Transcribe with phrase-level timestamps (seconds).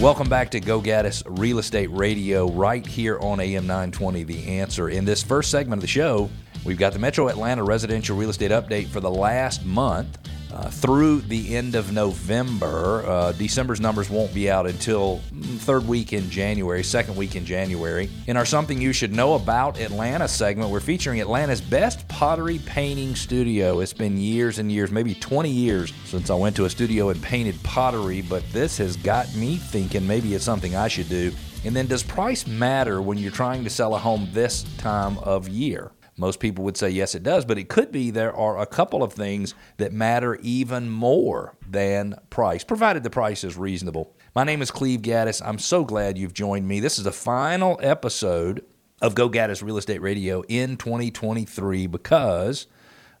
[0.00, 4.90] Welcome back to Go Gaddis Real Estate Radio right here on AM 920 The Answer.
[4.90, 6.30] In this first segment of the show,
[6.64, 10.16] we've got the Metro Atlanta residential real estate update for the last month.
[10.52, 13.04] Uh, through the end of November.
[13.06, 15.18] Uh, December's numbers won't be out until
[15.58, 18.08] third week in January, second week in January.
[18.26, 23.14] In our Something You Should Know About Atlanta segment, we're featuring Atlanta's best pottery painting
[23.14, 23.80] studio.
[23.80, 27.22] It's been years and years, maybe 20 years, since I went to a studio and
[27.22, 31.30] painted pottery, but this has got me thinking maybe it's something I should do.
[31.64, 35.48] And then, does price matter when you're trying to sell a home this time of
[35.48, 35.90] year?
[36.18, 39.04] Most people would say yes, it does, but it could be there are a couple
[39.04, 44.16] of things that matter even more than price, provided the price is reasonable.
[44.34, 45.40] My name is Cleve Gaddis.
[45.44, 46.80] I'm so glad you've joined me.
[46.80, 48.64] This is the final episode
[49.00, 52.66] of Go Gaddis Real Estate Radio in 2023 because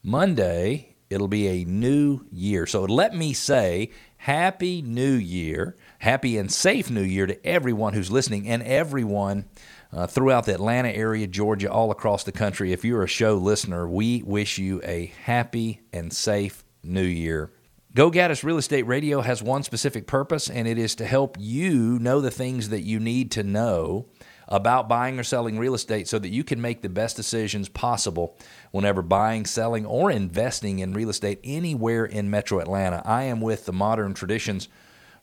[0.02, 2.66] Monday it'll be a new year.
[2.66, 8.10] So let me say, Happy New Year, happy and safe New Year to everyone who's
[8.10, 9.44] listening and everyone
[9.92, 12.72] uh, throughout the Atlanta area, Georgia, all across the country.
[12.72, 17.52] If you're a show listener, we wish you a happy and safe new year.
[17.94, 21.98] Go Gaddis Real Estate Radio has one specific purpose, and it is to help you
[21.98, 24.06] know the things that you need to know
[24.46, 28.36] about buying or selling real estate so that you can make the best decisions possible
[28.70, 33.02] whenever buying, selling, or investing in real estate anywhere in Metro Atlanta.
[33.04, 34.68] I am with the Modern Traditions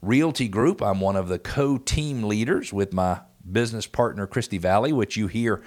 [0.02, 0.81] Realty Group.
[0.81, 5.27] I'm one of the co team leaders with my business partner, Christy Valley, which you
[5.27, 5.61] hear,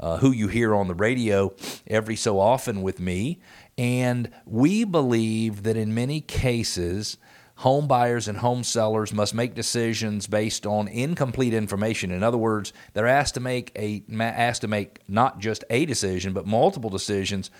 [0.00, 1.54] uh, who you hear on the radio
[1.86, 3.40] every so often with me.
[3.76, 7.18] And we believe that in many cases,
[7.56, 12.10] home buyers and home sellers must make decisions based on incomplete information.
[12.10, 16.32] In other words, they're asked to make a asked to make not just a decision,
[16.32, 17.50] but multiple decisions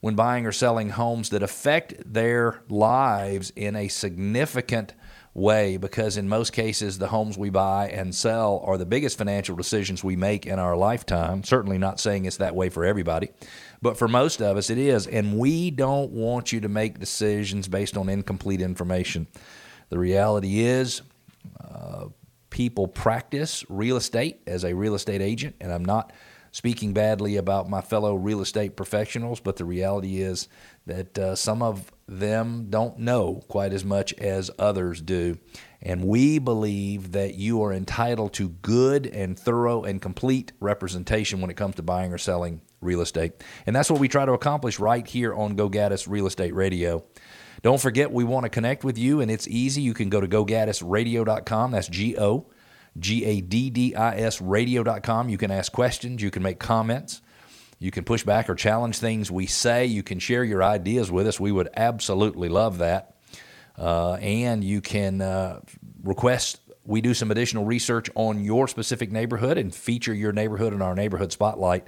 [0.00, 4.94] when buying or selling homes that affect their lives in a significant
[5.32, 9.54] way because in most cases the homes we buy and sell are the biggest financial
[9.54, 11.44] decisions we make in our lifetime.
[11.44, 13.30] Certainly not saying it's that way for everybody
[13.82, 15.06] but for most of us it is.
[15.06, 19.26] And we don't want you to make decisions based on incomplete information.
[19.88, 21.02] The reality is
[21.60, 22.06] uh,
[22.50, 26.12] people practice real estate as a real estate agent and i'm not
[26.52, 30.48] speaking badly about my fellow real estate professionals but the reality is
[30.86, 35.38] that uh, some of them don't know quite as much as others do.
[35.80, 41.50] And we believe that you are entitled to good and thorough and complete representation when
[41.50, 43.32] it comes to buying or selling real estate.
[43.64, 47.04] And that's what we try to accomplish right here on Go Gaddis Real Estate Radio.
[47.62, 49.82] Don't forget, we want to connect with you, and it's easy.
[49.82, 51.70] You can go to gogaddisradio.com.
[51.70, 52.46] That's G O
[52.98, 55.28] G A D D I S radio.com.
[55.28, 57.22] You can ask questions, you can make comments.
[57.78, 59.86] You can push back or challenge things we say.
[59.86, 61.40] You can share your ideas with us.
[61.40, 63.14] We would absolutely love that.
[63.78, 65.60] Uh, and you can uh,
[66.02, 70.80] request we do some additional research on your specific neighborhood and feature your neighborhood in
[70.80, 71.86] our neighborhood spotlight.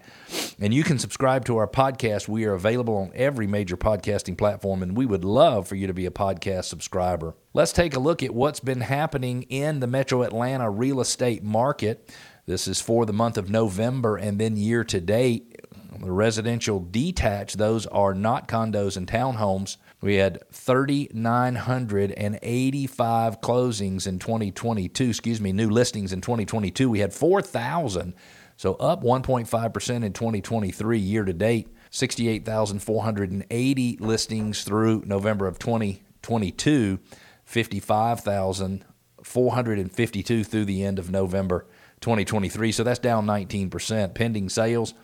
[0.60, 2.28] And you can subscribe to our podcast.
[2.28, 5.94] We are available on every major podcasting platform, and we would love for you to
[5.94, 7.34] be a podcast subscriber.
[7.54, 12.14] Let's take a look at what's been happening in the metro Atlanta real estate market.
[12.44, 15.60] This is for the month of November and then year to date.
[15.98, 19.76] The residential detached, those are not condos and townhomes.
[20.02, 26.90] We had 3,985 closings in 2022, excuse me, new listings in 2022.
[26.90, 28.12] We had 4,000,
[28.56, 31.68] so up 1.5% in 2023 year to date.
[31.91, 36.98] 68,480 listings through November of 2022,
[37.44, 41.68] 55,452 through the end of November
[42.00, 42.72] 2023.
[42.72, 44.14] So that's down 19%.
[44.14, 44.94] Pending sales,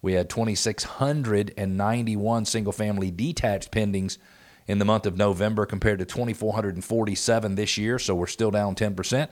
[0.00, 4.16] we had 2,691 single family detached pendings
[4.68, 9.28] in the month of November compared to 2,447 this year, so we're still down 10%.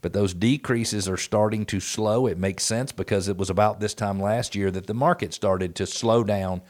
[0.00, 2.26] But those decreases are starting to slow.
[2.26, 5.74] It makes sense because it was about this time last year that the market started
[5.76, 6.62] to slow down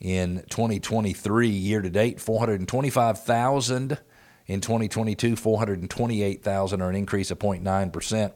[0.00, 3.98] In 2023, year to date, 425,000.
[4.46, 8.32] In 2022, 428,000, or an increase of 0.9%.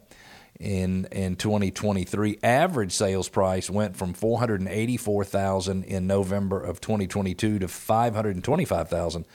[0.61, 9.27] In in 2023, average sales price went from 484,000 in November of 2022 to 525,000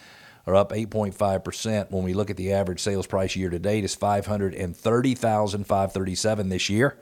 [0.49, 1.91] or up 8.5%.
[1.91, 6.97] When we look at the average sales price year to date, is 530,537 this year,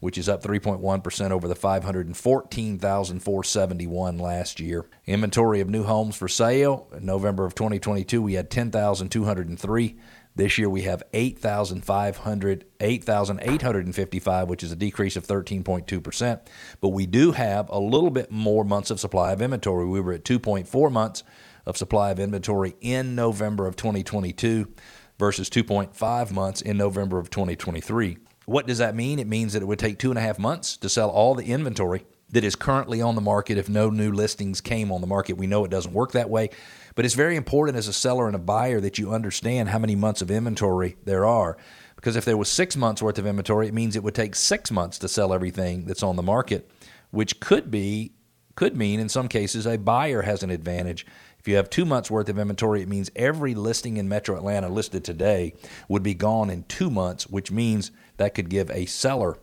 [0.00, 4.84] which is up 3.1% over the 514,471 last year.
[5.06, 9.96] Inventory of new homes for sale in November of 2022, we had 10,203.
[10.34, 16.40] This year we have 8,500, 8,855, which is a decrease of 13.2%.
[16.80, 19.86] But we do have a little bit more months of supply of inventory.
[19.86, 21.22] We were at 2.4 months
[21.66, 24.72] of supply of inventory in November of 2022
[25.18, 28.16] versus 2.5 months in November of 2023.
[28.46, 29.18] What does that mean?
[29.18, 31.44] It means that it would take two and a half months to sell all the
[31.44, 35.34] inventory that is currently on the market if no new listings came on the market.
[35.34, 36.50] We know it doesn't work that way,
[36.94, 39.94] but it's very important as a seller and a buyer that you understand how many
[39.94, 41.56] months of inventory there are.
[41.96, 44.70] Because if there was six months worth of inventory, it means it would take six
[44.70, 46.68] months to sell everything that's on the market,
[47.10, 48.12] which could be
[48.54, 51.06] could mean in some cases a buyer has an advantage
[51.42, 54.68] if you have two months worth of inventory, it means every listing in Metro Atlanta
[54.68, 55.54] listed today
[55.88, 59.36] would be gone in two months, which means that could give a seller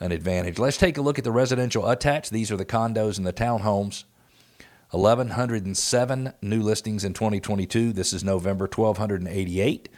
[0.00, 0.58] an advantage.
[0.58, 2.30] Let's take a look at the residential attached.
[2.30, 4.04] These are the condos and the townhomes.
[4.90, 7.92] 1,107 new listings in 2022.
[7.92, 9.88] This is November 1,288.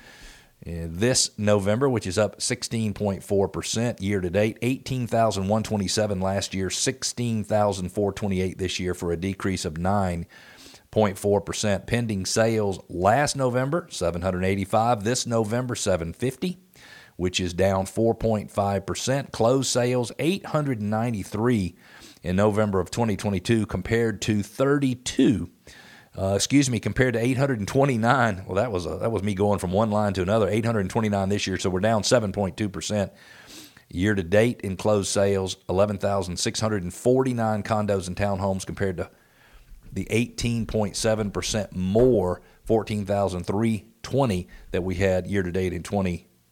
[0.66, 8.80] Uh, this November, which is up 16.4% year to date, 18,127 last year, 16,428 this
[8.80, 10.26] year for a decrease of 9
[10.92, 11.86] 0.4%.
[11.86, 15.04] Pending sales last November, 785.
[15.04, 16.58] This November, 750,
[17.18, 19.32] which is down 4.5%.
[19.32, 21.74] Closed sales, 893
[22.22, 25.50] in November of 2022 compared to 32.
[26.16, 28.44] Uh, excuse me, compared to 829.
[28.46, 30.48] Well, that was a, that was me going from one line to another.
[30.48, 33.12] 829 this year, so we're down 7.2 percent.
[33.90, 39.10] Year to date in closed sales, 11,649 condos and townhomes compared to
[39.92, 45.82] the 18.7% more 14,320 that we had year to date in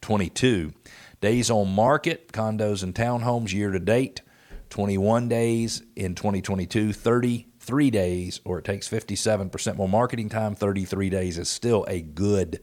[0.06, 0.72] 2022.
[1.20, 4.22] Days on market, condos and townhomes year to date,
[4.70, 11.38] 21 days in 2022, 33 days, or it takes 57% more marketing time, 33 days
[11.38, 12.60] is still a good,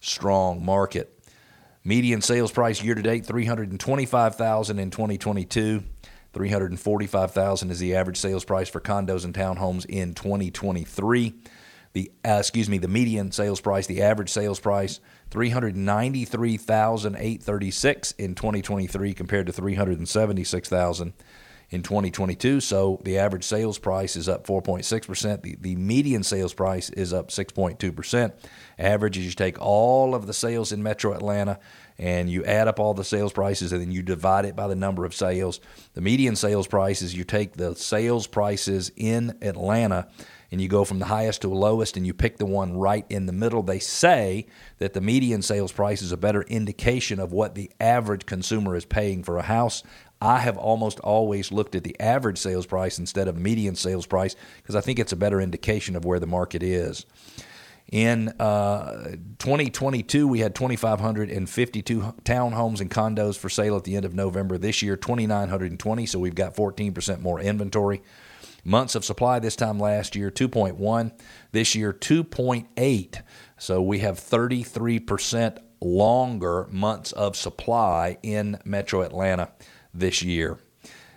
[0.00, 1.18] strong market.
[1.82, 5.82] Median sales price year to date, 325,000 in 2022.
[6.34, 11.34] 345,000 is the average sales price for condos and townhomes in 2023.
[11.92, 15.00] The uh, excuse me, the median sales price, the average sales price,
[15.30, 21.12] 393,836 in 2023 compared to 376,000
[21.72, 22.60] in 2022.
[22.60, 25.42] So the average sales price is up 4.6%.
[25.42, 28.32] The, the median sales price is up 6.2%.
[28.78, 31.58] Average is you take all of the sales in metro Atlanta
[31.98, 34.76] and you add up all the sales prices and then you divide it by the
[34.76, 35.60] number of sales.
[35.94, 40.08] The median sales price is you take the sales prices in Atlanta
[40.52, 43.06] and you go from the highest to the lowest and you pick the one right
[43.08, 43.62] in the middle.
[43.62, 44.46] They say
[44.78, 48.84] that the median sales price is a better indication of what the average consumer is
[48.84, 49.82] paying for a house.
[50.20, 54.36] I have almost always looked at the average sales price instead of median sales price
[54.58, 57.06] because I think it's a better indication of where the market is.
[57.90, 64.14] In uh, 2022, we had 2,552 townhomes and condos for sale at the end of
[64.14, 64.58] November.
[64.58, 68.02] This year, 2,920, so we've got 14% more inventory.
[68.64, 71.12] Months of supply this time last year, 2.1.
[71.50, 73.22] This year, 2.8.
[73.58, 79.50] So we have 33% longer months of supply in metro Atlanta
[79.92, 80.58] this year.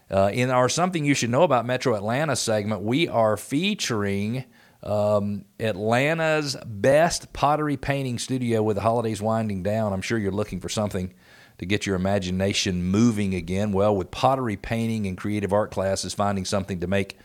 [0.09, 4.43] Uh, in our Something You Should Know About Metro Atlanta segment, we are featuring
[4.85, 9.93] um, Atlanta's best pottery painting studio with the holidays winding down.
[9.93, 11.13] I'm sure you're looking for something
[11.57, 13.71] to get your imagination moving again.
[13.71, 17.17] Well, with pottery painting and creative art classes, finding something to make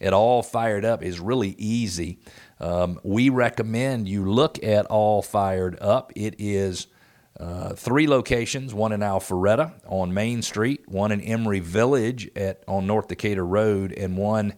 [0.00, 2.18] it all fired up is really easy.
[2.60, 6.12] Um, we recommend you look at All Fired Up.
[6.14, 6.88] It is
[7.40, 12.86] uh, three locations: one in Alpharetta on Main Street, one in Emory Village at on
[12.86, 14.54] North Decatur Road, and one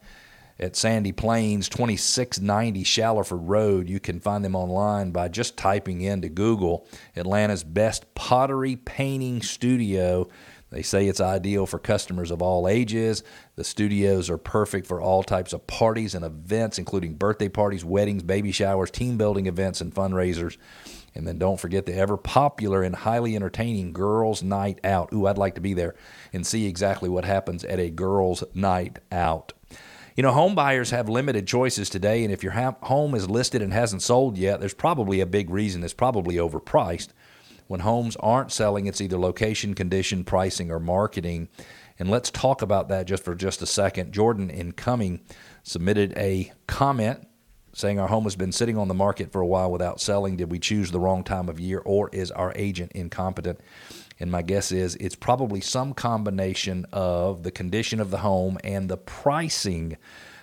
[0.61, 3.89] at Sandy Plains, 2690 Shallowford Road.
[3.89, 6.87] You can find them online by just typing into Google
[7.17, 10.29] Atlanta's best pottery painting studio.
[10.69, 13.25] They say it's ideal for customers of all ages.
[13.57, 18.23] The studios are perfect for all types of parties and events, including birthday parties, weddings,
[18.23, 20.59] baby showers, team building events, and fundraisers.
[21.15, 25.13] And then don't forget the ever popular and highly entertaining Girls Night Out.
[25.13, 25.97] Ooh, I'd like to be there
[26.33, 29.53] and see exactly what happens at a Girls Night Out.
[30.17, 33.73] You know, home buyers have limited choices today, and if your home is listed and
[33.73, 37.09] hasn't sold yet, there's probably a big reason it's probably overpriced.
[37.69, 41.49] When homes aren't selling, it's either location, condition, pricing, or marketing.
[42.01, 44.13] And let's talk about that just for just a second.
[44.13, 45.21] Jordan in Cumming
[45.63, 47.29] submitted a comment
[47.73, 50.37] saying our home has been sitting on the market for a while without selling.
[50.37, 53.61] Did we choose the wrong time of year or is our agent incompetent?
[54.21, 58.89] And my guess is it's probably some combination of the condition of the home and
[58.89, 59.97] the pricing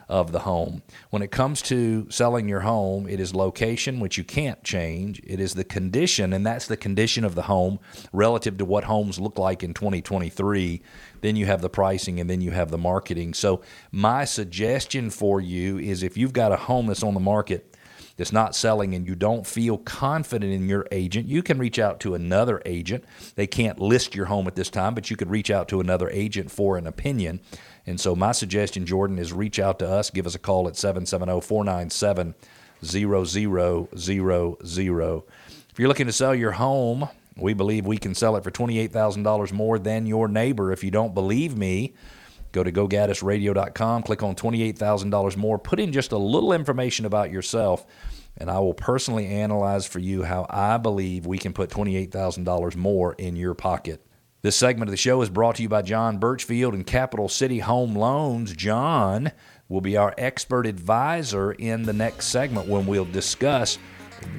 [0.10, 0.82] of the home.
[1.10, 5.22] When it comes to selling your home, it is location, which you can't change.
[5.26, 7.80] It is the condition, and that's the condition of the home
[8.14, 10.82] relative to what homes look like in 2023.
[11.22, 13.34] Then you have the pricing, and then you have the marketing.
[13.34, 17.77] So, my suggestion for you is if you've got a home that's on the market,
[18.18, 22.00] that's not selling and you don't feel confident in your agent, you can reach out
[22.02, 23.06] to another agent.
[23.36, 26.10] They can't list your home at this time, but you could reach out to another
[26.10, 27.40] agent for an opinion.
[27.86, 30.10] And so my suggestion, Jordan, is reach out to us.
[30.10, 32.36] Give us a call at 770 497
[32.84, 35.24] 0000.
[35.72, 39.52] If you're looking to sell your home, we believe we can sell it for $28,000
[39.52, 40.72] more than your neighbor.
[40.72, 41.94] If you don't believe me,
[42.52, 47.86] go to gogaddisradio.com, click on $28,000 more, put in just a little information about yourself,
[48.38, 53.14] and I will personally analyze for you how I believe we can put $28,000 more
[53.14, 54.04] in your pocket.
[54.44, 57.60] This segment of the show is brought to you by John Birchfield and Capital City
[57.60, 58.54] Home Loans.
[58.54, 59.32] John
[59.68, 63.80] will be our expert advisor in the next segment when we'll discuss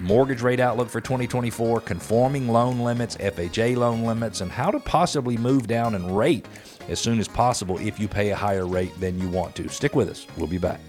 [0.01, 5.37] mortgage rate outlook for 2024, conforming loan limits, FHA loan limits, and how to possibly
[5.37, 6.47] move down in rate
[6.89, 9.69] as soon as possible if you pay a higher rate than you want to.
[9.69, 10.27] Stick with us.
[10.37, 10.81] We'll be back.